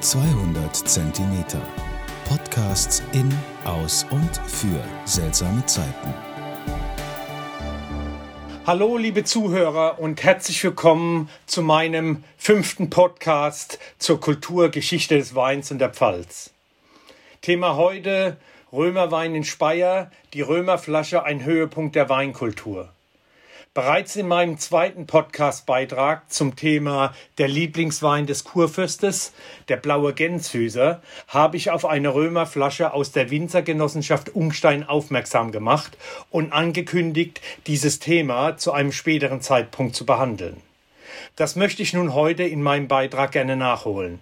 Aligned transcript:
200 0.00 0.76
Zentimeter. 0.76 1.60
Podcasts 2.28 3.02
in, 3.12 3.32
aus 3.64 4.04
und 4.10 4.36
für 4.46 4.84
seltsame 5.06 5.64
Zeiten. 5.64 6.14
Hallo, 8.66 8.98
liebe 8.98 9.24
Zuhörer 9.24 9.98
und 9.98 10.22
herzlich 10.22 10.62
willkommen 10.62 11.30
zu 11.46 11.62
meinem 11.62 12.24
fünften 12.36 12.90
Podcast 12.90 13.78
zur 13.98 14.20
Kulturgeschichte 14.20 15.16
des 15.16 15.34
Weins 15.34 15.70
und 15.70 15.78
der 15.78 15.90
Pfalz. 15.90 16.50
Thema 17.40 17.76
heute 17.76 18.36
Römerwein 18.72 19.34
in 19.34 19.44
Speyer, 19.44 20.10
die 20.34 20.42
Römerflasche 20.42 21.24
ein 21.24 21.42
Höhepunkt 21.42 21.96
der 21.96 22.10
Weinkultur. 22.10 22.92
Bereits 23.76 24.16
in 24.16 24.26
meinem 24.26 24.56
zweiten 24.56 25.06
Podcast-Beitrag 25.06 26.32
zum 26.32 26.56
Thema 26.56 27.14
der 27.36 27.46
Lieblingswein 27.46 28.24
des 28.24 28.44
Kurfürstes, 28.44 29.34
der 29.68 29.76
blaue 29.76 30.14
Gänshüser, 30.14 31.02
habe 31.28 31.58
ich 31.58 31.70
auf 31.70 31.84
eine 31.84 32.14
Römerflasche 32.14 32.94
aus 32.94 33.12
der 33.12 33.30
Winzergenossenschaft 33.30 34.34
Umstein 34.34 34.88
aufmerksam 34.88 35.52
gemacht 35.52 35.98
und 36.30 36.54
angekündigt, 36.54 37.42
dieses 37.66 37.98
Thema 37.98 38.56
zu 38.56 38.72
einem 38.72 38.92
späteren 38.92 39.42
Zeitpunkt 39.42 39.94
zu 39.94 40.06
behandeln. 40.06 40.56
Das 41.36 41.54
möchte 41.54 41.82
ich 41.82 41.92
nun 41.92 42.14
heute 42.14 42.44
in 42.44 42.62
meinem 42.62 42.88
Beitrag 42.88 43.32
gerne 43.32 43.56
nachholen. 43.56 44.20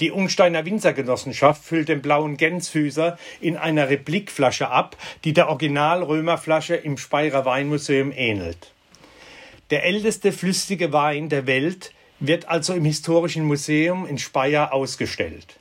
Die 0.00 0.10
Unsteiner 0.10 0.66
Winzergenossenschaft 0.66 1.64
füllt 1.64 1.88
den 1.88 2.02
blauen 2.02 2.36
Gänshüser 2.36 3.18
in 3.40 3.56
einer 3.56 3.88
Replikflasche 3.88 4.68
ab, 4.68 4.96
die 5.24 5.32
der 5.32 5.48
Original-Römerflasche 5.48 6.74
im 6.74 6.98
Speyerer 6.98 7.46
Weinmuseum 7.46 8.12
ähnelt. 8.12 8.72
Der 9.70 9.84
älteste 9.84 10.32
flüssige 10.32 10.92
Wein 10.92 11.30
der 11.30 11.46
Welt 11.46 11.92
wird 12.20 12.48
also 12.48 12.74
im 12.74 12.84
Historischen 12.84 13.44
Museum 13.44 14.06
in 14.06 14.18
Speyer 14.18 14.72
ausgestellt. 14.72 15.58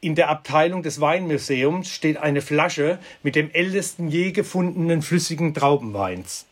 In 0.00 0.14
der 0.14 0.28
Abteilung 0.28 0.84
des 0.84 1.00
Weinmuseums 1.00 1.88
steht 1.90 2.16
eine 2.18 2.40
Flasche 2.40 3.00
mit 3.24 3.34
dem 3.34 3.50
ältesten 3.50 4.08
je 4.08 4.30
gefundenen 4.30 5.02
flüssigen 5.02 5.52
Traubenweins. 5.52 6.46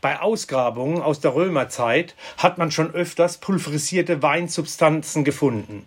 Bei 0.00 0.20
Ausgrabungen 0.20 1.00
aus 1.00 1.20
der 1.20 1.34
Römerzeit 1.34 2.16
hat 2.36 2.58
man 2.58 2.72
schon 2.72 2.92
öfters 2.92 3.38
pulverisierte 3.38 4.22
Weinsubstanzen 4.22 5.22
gefunden. 5.22 5.86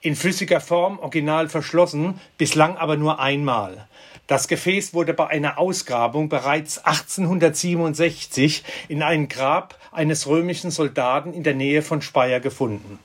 In 0.00 0.14
flüssiger 0.14 0.60
Form 0.60 0.98
original 0.98 1.48
verschlossen, 1.48 2.20
bislang 2.36 2.76
aber 2.76 2.96
nur 2.96 3.18
einmal. 3.18 3.88
Das 4.26 4.46
Gefäß 4.46 4.92
wurde 4.92 5.14
bei 5.14 5.28
einer 5.28 5.56
Ausgrabung 5.58 6.28
bereits 6.28 6.78
1867 6.78 8.64
in 8.88 9.02
einem 9.02 9.28
Grab 9.28 9.78
eines 9.92 10.26
römischen 10.26 10.70
Soldaten 10.70 11.32
in 11.32 11.44
der 11.44 11.54
Nähe 11.54 11.80
von 11.80 12.02
Speyer 12.02 12.40
gefunden. 12.40 12.98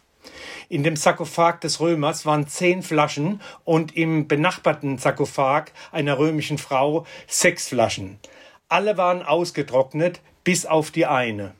In 0.67 0.83
dem 0.83 0.95
Sarkophag 0.95 1.59
des 1.59 1.79
Römers 1.79 2.25
waren 2.25 2.47
zehn 2.47 2.81
Flaschen 2.81 3.41
und 3.65 3.95
im 3.95 4.27
benachbarten 4.27 4.97
Sarkophag 4.97 5.65
einer 5.91 6.17
römischen 6.17 6.57
Frau 6.57 7.05
sechs 7.27 7.67
Flaschen. 7.67 8.19
Alle 8.67 8.97
waren 8.97 9.21
ausgetrocknet, 9.21 10.21
bis 10.43 10.65
auf 10.65 10.91
die 10.91 11.05
eine. 11.05 11.53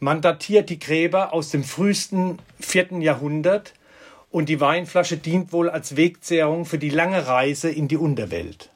Man 0.00 0.20
datiert 0.20 0.70
die 0.70 0.78
Gräber 0.78 1.32
aus 1.32 1.50
dem 1.50 1.64
frühesten 1.64 2.40
vierten 2.60 3.00
Jahrhundert 3.00 3.74
und 4.32 4.48
die 4.48 4.60
Weinflasche 4.60 5.18
dient 5.18 5.52
wohl 5.52 5.70
als 5.70 5.96
Wegzehrung 5.96 6.64
für 6.64 6.78
die 6.78 6.88
lange 6.88 7.28
Reise 7.28 7.70
in 7.70 7.86
die 7.86 7.98
Unterwelt. 7.98 8.70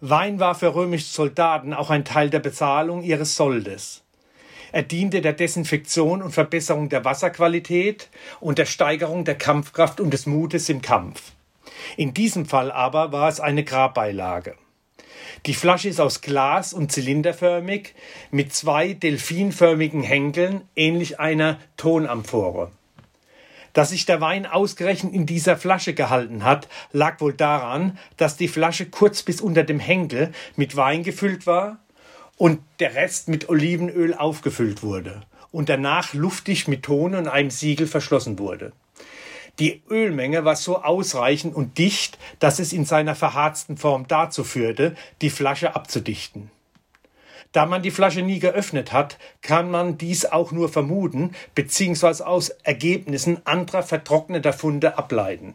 Wein 0.00 0.38
war 0.38 0.54
für 0.54 0.74
römische 0.74 1.06
Soldaten 1.06 1.72
auch 1.72 1.88
ein 1.90 2.04
Teil 2.04 2.28
der 2.28 2.40
Bezahlung 2.40 3.02
ihres 3.02 3.34
Soldes. 3.34 4.02
Er 4.72 4.82
diente 4.82 5.22
der 5.22 5.32
Desinfektion 5.32 6.22
und 6.22 6.32
Verbesserung 6.32 6.90
der 6.90 7.06
Wasserqualität 7.06 8.10
und 8.40 8.58
der 8.58 8.66
Steigerung 8.66 9.24
der 9.24 9.36
Kampfkraft 9.36 10.00
und 10.00 10.12
des 10.12 10.26
Mutes 10.26 10.68
im 10.68 10.82
Kampf. 10.82 11.32
In 11.96 12.12
diesem 12.12 12.44
Fall 12.44 12.70
aber 12.70 13.10
war 13.12 13.28
es 13.28 13.40
eine 13.40 13.64
Grabbeilage. 13.64 14.54
Die 15.46 15.54
Flasche 15.54 15.88
ist 15.88 16.00
aus 16.00 16.20
Glas 16.20 16.74
und 16.74 16.92
zylinderförmig 16.92 17.94
mit 18.30 18.52
zwei 18.52 18.92
delfinförmigen 18.92 20.02
Henkeln, 20.02 20.62
ähnlich 20.74 21.18
einer 21.18 21.58
Tonamphore. 21.78 22.70
Dass 23.76 23.90
sich 23.90 24.06
der 24.06 24.22
Wein 24.22 24.46
ausgerechnet 24.46 25.12
in 25.12 25.26
dieser 25.26 25.58
Flasche 25.58 25.92
gehalten 25.92 26.44
hat, 26.44 26.66
lag 26.92 27.20
wohl 27.20 27.34
daran, 27.34 27.98
dass 28.16 28.38
die 28.38 28.48
Flasche 28.48 28.86
kurz 28.86 29.22
bis 29.22 29.42
unter 29.42 29.64
dem 29.64 29.80
Henkel 29.80 30.32
mit 30.56 30.76
Wein 30.76 31.02
gefüllt 31.02 31.46
war 31.46 31.76
und 32.38 32.60
der 32.80 32.94
Rest 32.94 33.28
mit 33.28 33.50
Olivenöl 33.50 34.14
aufgefüllt 34.14 34.82
wurde 34.82 35.20
und 35.52 35.68
danach 35.68 36.14
luftig 36.14 36.68
mit 36.68 36.84
Ton 36.84 37.14
und 37.14 37.28
einem 37.28 37.50
Siegel 37.50 37.86
verschlossen 37.86 38.38
wurde. 38.38 38.72
Die 39.58 39.82
Ölmenge 39.90 40.46
war 40.46 40.56
so 40.56 40.82
ausreichend 40.82 41.54
und 41.54 41.76
dicht, 41.76 42.16
dass 42.38 42.58
es 42.58 42.72
in 42.72 42.86
seiner 42.86 43.14
verharzten 43.14 43.76
Form 43.76 44.08
dazu 44.08 44.42
führte, 44.42 44.96
die 45.20 45.28
Flasche 45.28 45.76
abzudichten. 45.76 46.50
Da 47.56 47.64
man 47.64 47.80
die 47.80 47.90
Flasche 47.90 48.20
nie 48.20 48.38
geöffnet 48.38 48.92
hat, 48.92 49.16
kann 49.40 49.70
man 49.70 49.96
dies 49.96 50.26
auch 50.26 50.52
nur 50.52 50.68
vermuten 50.68 51.30
bzw. 51.54 52.22
aus 52.22 52.50
Ergebnissen 52.50 53.46
anderer 53.46 53.82
vertrockneter 53.82 54.52
Funde 54.52 54.98
ableiten. 54.98 55.54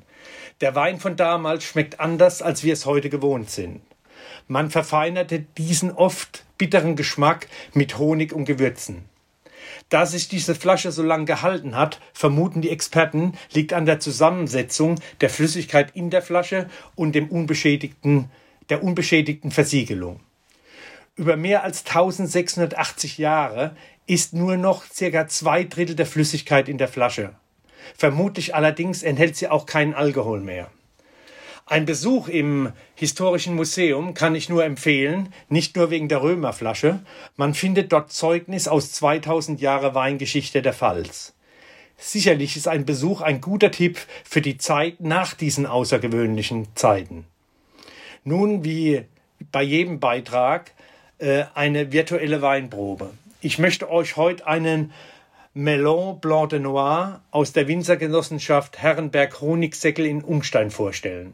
Der 0.61 0.73
Wein 0.73 0.99
von 0.99 1.15
damals 1.15 1.63
schmeckt 1.63 1.99
anders, 1.99 2.41
als 2.41 2.63
wir 2.63 2.73
es 2.73 2.87
heute 2.87 3.11
gewohnt 3.11 3.51
sind. 3.51 3.81
Man 4.47 4.71
verfeinerte 4.71 5.45
diesen 5.59 5.91
oft 5.91 6.43
bitteren 6.57 6.95
Geschmack 6.95 7.47
mit 7.75 7.99
Honig 7.99 8.33
und 8.33 8.45
Gewürzen. 8.45 9.05
Da 9.89 10.07
sich 10.07 10.27
diese 10.27 10.55
Flasche 10.55 10.91
so 10.91 11.03
lange 11.03 11.25
gehalten 11.25 11.75
hat, 11.75 11.99
vermuten 12.13 12.63
die 12.63 12.71
Experten, 12.71 13.33
liegt 13.53 13.73
an 13.73 13.85
der 13.85 13.99
Zusammensetzung 13.99 14.95
der 15.21 15.29
Flüssigkeit 15.29 15.95
in 15.95 16.09
der 16.09 16.23
Flasche 16.23 16.67
und 16.95 17.13
dem 17.13 17.29
unbeschädigten, 17.29 18.31
der 18.69 18.83
unbeschädigten 18.83 19.51
Versiegelung. 19.51 20.19
Über 21.21 21.37
mehr 21.37 21.63
als 21.63 21.85
1680 21.85 23.19
Jahre 23.19 23.75
ist 24.07 24.33
nur 24.33 24.57
noch 24.57 24.83
circa 24.91 25.27
zwei 25.27 25.63
Drittel 25.65 25.95
der 25.95 26.07
Flüssigkeit 26.07 26.67
in 26.67 26.79
der 26.79 26.87
Flasche. 26.87 27.35
Vermutlich 27.95 28.55
allerdings 28.55 29.03
enthält 29.03 29.35
sie 29.35 29.47
auch 29.47 29.67
keinen 29.67 29.93
Alkohol 29.93 30.39
mehr. 30.39 30.71
Ein 31.67 31.85
Besuch 31.85 32.27
im 32.27 32.71
Historischen 32.95 33.53
Museum 33.53 34.15
kann 34.15 34.33
ich 34.33 34.49
nur 34.49 34.65
empfehlen, 34.65 35.31
nicht 35.47 35.75
nur 35.75 35.91
wegen 35.91 36.07
der 36.07 36.23
Römerflasche, 36.23 37.01
man 37.35 37.53
findet 37.53 37.93
dort 37.93 38.11
Zeugnis 38.11 38.67
aus 38.67 38.91
2000 38.93 39.61
Jahre 39.61 39.93
Weingeschichte 39.93 40.63
der 40.63 40.73
Pfalz. 40.73 41.35
Sicherlich 41.97 42.57
ist 42.57 42.67
ein 42.67 42.83
Besuch 42.83 43.21
ein 43.21 43.41
guter 43.41 43.69
Tipp 43.69 43.99
für 44.23 44.41
die 44.41 44.57
Zeit 44.57 45.01
nach 45.01 45.35
diesen 45.35 45.67
außergewöhnlichen 45.67 46.69
Zeiten. 46.73 47.25
Nun, 48.23 48.63
wie 48.63 49.05
bei 49.51 49.61
jedem 49.61 49.99
Beitrag, 49.99 50.71
äh, 51.21 51.45
eine 51.53 51.91
virtuelle 51.91 52.41
Weinprobe. 52.41 53.11
Ich 53.41 53.59
möchte 53.59 53.89
euch 53.89 54.17
heute 54.17 54.45
einen 54.47 54.91
Melon 55.53 56.19
Blanc 56.19 56.49
de 56.49 56.59
Noir 56.59 57.21
aus 57.31 57.53
der 57.53 57.67
Winzergenossenschaft 57.67 58.79
Herrenberg 58.79 59.39
Honigsäckel 59.39 60.05
in 60.05 60.23
Umstein 60.23 60.71
vorstellen. 60.71 61.33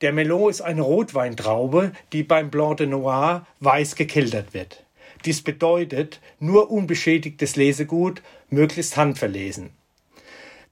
Der 0.00 0.12
Melon 0.12 0.50
ist 0.50 0.60
eine 0.60 0.82
Rotweintraube, 0.82 1.92
die 2.12 2.22
beim 2.22 2.50
Blanc 2.50 2.76
de 2.76 2.86
Noir 2.86 3.46
weiß 3.60 3.96
gekeltert 3.96 4.54
wird. 4.54 4.84
Dies 5.24 5.42
bedeutet 5.42 6.20
nur 6.38 6.70
unbeschädigtes 6.70 7.56
Lesegut, 7.56 8.22
möglichst 8.50 8.96
handverlesen. 8.96 9.70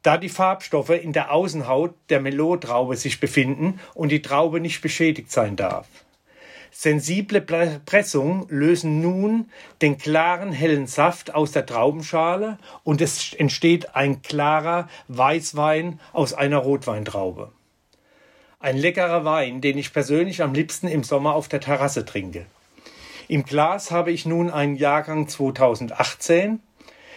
Da 0.03 0.17
die 0.17 0.29
Farbstoffe 0.29 0.91
in 0.91 1.13
der 1.13 1.33
Außenhaut 1.33 1.95
der 2.09 2.21
Melot-Traube 2.21 2.97
sich 2.97 3.21
befinden 3.21 3.81
und 3.95 4.11
die 4.11 4.23
Traube 4.23 4.61
nicht 4.61 4.83
beschädigt 4.83 5.31
sein 5.31 5.57
darf. 5.57 5.87
Sensible 6.75 7.43
Pressungen 7.43 8.47
lösen 8.49 9.03
nun 9.03 9.51
den 9.83 9.99
klaren 9.99 10.53
hellen 10.53 10.87
Saft 10.87 11.35
aus 11.35 11.53
der 11.53 11.67
Traubenschale 11.67 12.57
und 12.83 13.03
es 13.03 13.35
entsteht 13.35 13.95
ein 13.95 14.23
klarer 14.23 14.89
Weißwein 15.09 16.01
aus 16.15 16.33
einer 16.33 16.57
Rotweintraube. 16.57 17.53
Ein 18.59 18.79
leckerer 18.79 19.27
Wein, 19.27 19.61
den 19.61 19.77
ich 19.77 19.93
persönlich 19.93 20.43
am 20.43 20.55
liebsten 20.55 20.89
im 20.89 21.05
Sommer 21.05 21.35
auf 21.35 21.47
der 21.47 21.61
Terrasse 21.61 22.07
trinke. 22.07 22.47
Im 23.29 23.45
Glas 23.45 23.91
habe 23.91 24.11
ich 24.11 24.25
nun 24.25 24.51
einen 24.51 24.77
Jahrgang 24.77 25.29
2018. 25.29 26.61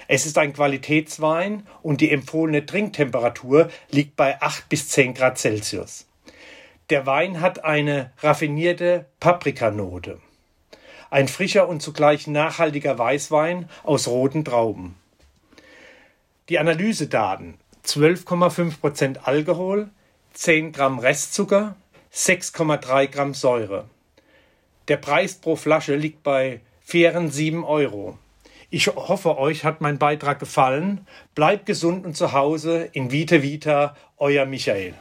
Es 0.10 0.26
ist 0.26 0.38
ein 0.38 0.52
Qualitätswein 0.52 1.66
und 1.82 2.02
die 2.02 2.12
empfohlene 2.12 2.66
Trinktemperatur 2.66 3.70
liegt 3.90 4.18
bei 4.18 4.42
8 4.42 4.68
bis 4.68 4.90
10 4.90 5.14
Grad 5.14 5.38
Celsius. 5.38 6.06
Der 6.92 7.08
Wein 7.08 7.42
hat 7.42 7.64
eine 7.64 8.12
raffinierte 8.20 9.06
Paprikanote. 9.20 10.20
Ein 11.10 11.28
frischer 11.28 11.68
und 11.68 11.82
zugleich 11.82 12.28
nachhaltiger 12.28 13.00
Weißwein 13.00 13.70
aus 13.84 14.08
roten 14.08 14.46
Trauben. 14.46 14.96
Die 16.50 16.60
Analysedaten 16.60 17.56
12,5% 17.86 19.18
Alkohol, 19.24 19.90
10 20.34 20.74
Gramm 20.74 21.00
Restzucker, 21.00 21.76
6,3 22.14 23.08
Gramm 23.08 23.34
Säure. 23.34 23.90
Der 24.88 24.98
Preis 24.98 25.36
pro 25.36 25.56
Flasche 25.56 25.96
liegt 25.96 26.22
bei 26.22 26.62
fairen 26.82 27.32
7 27.32 27.64
Euro. 27.64 28.20
Ich 28.70 28.88
hoffe, 28.88 29.40
euch 29.40 29.64
hat 29.64 29.82
mein 29.82 29.98
Beitrag 29.98 30.38
gefallen. 30.38 31.08
Bleibt 31.34 31.66
gesund 31.66 32.06
und 32.06 32.16
zu 32.16 32.34
Hause. 32.34 32.90
In 32.92 33.12
Vita 33.12 33.42
Vita, 33.42 33.96
euer 34.18 34.46
Michael. 34.46 34.94